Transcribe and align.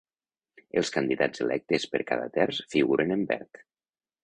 Els 0.81 0.89
candidats 0.95 1.43
electes 1.45 1.85
per 1.93 2.03
cada 2.13 2.33
terç 2.39 2.65
figuren 2.75 3.17
en 3.19 3.29
verd. 3.35 3.65